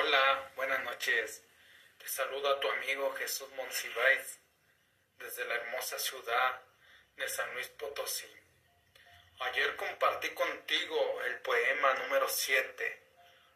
[0.00, 1.42] Hola, buenas noches.
[1.98, 4.38] Te saluda a tu amigo Jesús Monsiváis
[5.18, 6.62] desde la hermosa ciudad
[7.16, 8.32] de San Luis Potosí.
[9.40, 13.02] Ayer compartí contigo el poema número 7.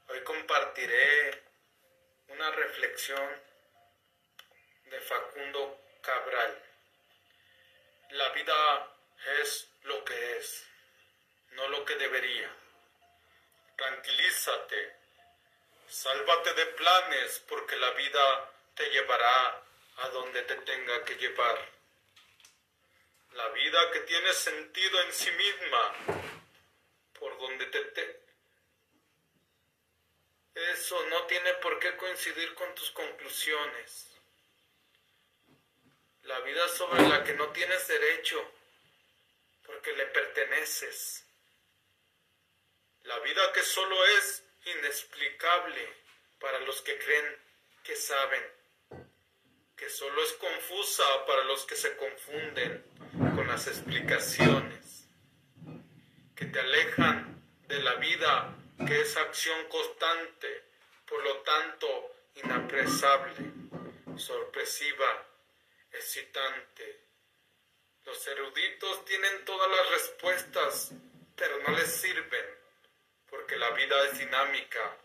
[0.08, 1.44] Hoy compartiré
[2.26, 3.40] una reflexión
[4.86, 6.60] de Facundo Cabral.
[8.10, 8.96] La vida
[9.38, 10.66] es lo que es,
[11.52, 12.52] no lo que debería.
[13.76, 15.01] Tranquilízate,
[15.92, 19.62] sálvate de planes porque la vida te llevará
[19.98, 21.68] a donde te tenga que llevar.
[23.32, 25.94] La vida que tiene sentido en sí misma,
[27.18, 28.22] por donde te, te...
[30.54, 34.08] Eso no tiene por qué coincidir con tus conclusiones.
[36.22, 38.50] La vida sobre la que no tienes derecho,
[39.66, 41.26] porque le perteneces.
[43.02, 45.88] La vida que solo es inexplicable
[46.38, 47.36] para los que creen
[47.82, 48.42] que saben,
[49.76, 52.84] que solo es confusa para los que se confunden
[53.34, 55.08] con las explicaciones,
[56.36, 60.64] que te alejan de la vida que es acción constante,
[61.06, 63.34] por lo tanto inapresable,
[64.16, 65.26] sorpresiva,
[65.92, 67.00] excitante.
[68.04, 70.92] Los eruditos tienen todas las respuestas,
[71.36, 72.61] pero no les sirven
[73.58, 74.96] la vida es dinámica.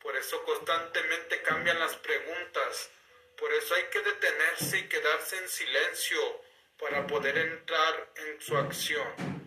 [0.00, 2.90] Por eso constantemente cambian las preguntas.
[3.38, 6.42] Por eso hay que detenerse y quedarse en silencio
[6.78, 9.42] para poder entrar en su acción.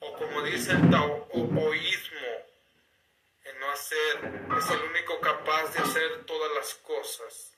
[0.00, 2.46] O como dice el taoísmo,
[3.44, 4.16] el no hacer
[4.58, 7.56] es el único capaz de hacer todas las cosas.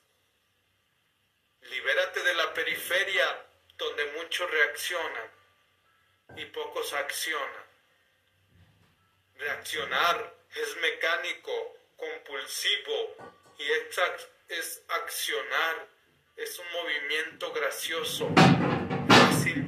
[1.61, 3.45] Libérate de la periferia
[3.77, 5.31] donde muchos reaccionan
[6.35, 7.64] y pocos accionan.
[9.37, 11.51] Reaccionar es mecánico,
[11.97, 13.15] compulsivo
[13.57, 13.63] y
[14.49, 15.87] es, accionar,
[16.37, 18.29] es un movimiento gracioso,
[19.09, 19.65] fácil,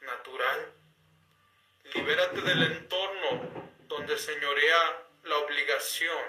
[0.00, 0.72] natural.
[1.94, 6.24] Libérate del entorno donde señorea la obligación,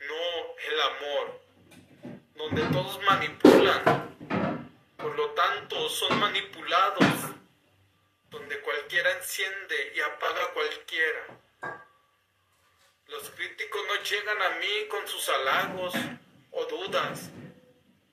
[0.00, 1.40] no el amor,
[2.34, 4.16] donde todos manipulan,
[4.96, 7.04] por lo tanto son manipulados
[8.86, 11.80] cualquiera enciende y apaga cualquiera.
[13.08, 15.92] Los críticos no llegan a mí con sus halagos
[16.52, 17.30] o dudas,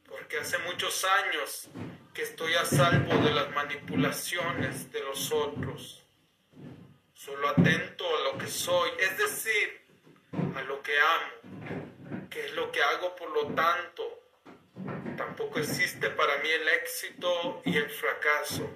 [0.09, 1.67] porque hace muchos años
[2.11, 6.03] que estoy a salvo de las manipulaciones de los otros.
[7.13, 9.79] Solo atento a lo que soy, es decir,
[10.55, 14.23] a lo que amo, que es lo que hago por lo tanto.
[15.17, 18.75] Tampoco existe para mí el éxito y el fracaso.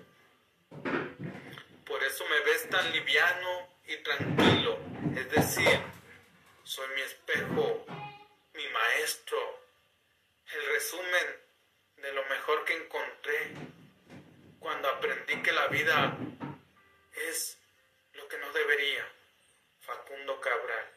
[2.07, 4.79] Eso me ves tan liviano y tranquilo.
[5.13, 5.78] Es decir,
[6.63, 7.85] soy mi espejo,
[8.53, 9.38] mi maestro,
[10.53, 11.41] el resumen
[11.97, 13.51] de lo mejor que encontré
[14.57, 16.18] cuando aprendí que la vida
[17.29, 17.57] es
[18.13, 19.06] lo que no debería.
[19.81, 20.89] Facundo Cabral.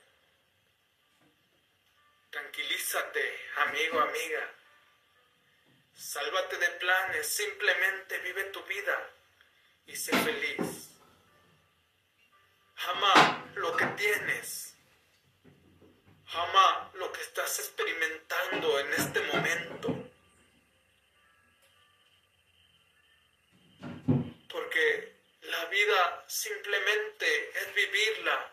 [2.31, 4.54] Tranquilízate, amigo, amiga.
[5.92, 9.10] Sálvate de planes, simplemente vive tu vida
[9.87, 10.80] y sé feliz.
[14.00, 14.75] Tienes.
[16.33, 19.88] Ama lo que estás experimentando en este momento.
[24.49, 28.53] Porque la vida simplemente es vivirla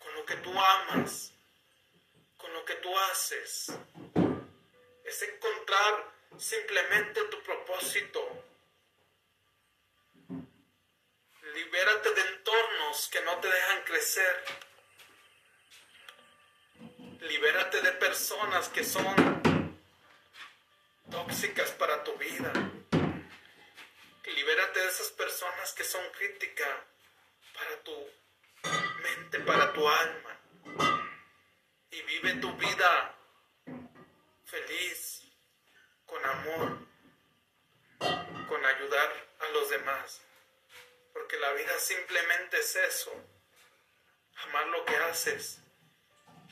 [0.00, 1.32] con lo que tú amas,
[2.38, 3.72] con lo que tú haces.
[5.04, 8.46] Es encontrar simplemente tu propósito
[11.56, 12.22] Libérate de
[13.04, 14.44] que no te dejan crecer.
[17.20, 19.14] Libérate de personas que son
[21.10, 22.50] tóxicas para tu vida.
[24.24, 26.74] Libérate de esas personas que son críticas
[27.52, 27.96] para tu
[29.02, 30.40] mente, para tu alma.
[31.90, 33.14] Y vive tu vida
[34.46, 35.22] feliz,
[36.06, 36.78] con amor,
[38.48, 39.10] con ayudar
[39.40, 40.22] a los demás
[41.16, 43.10] porque la vida simplemente es eso,
[44.48, 45.60] amar lo que haces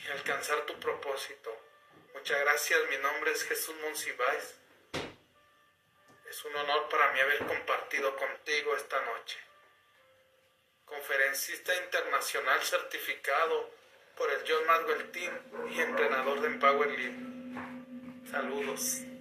[0.03, 1.55] y alcanzar tu propósito.
[2.15, 4.55] Muchas gracias, mi nombre es Jesús Monsiváis.
[6.31, 9.39] Es un honor para mí haber compartido contigo esta noche.
[10.87, 13.71] Conferencista internacional certificado
[14.17, 16.89] por el John Maxwell Team y entrenador de Empower
[18.31, 19.14] Saludos.